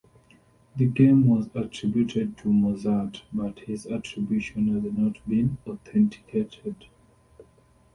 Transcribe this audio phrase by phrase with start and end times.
[0.77, 6.87] The game was attributed to Mozart, but this attribution has not been authenticated.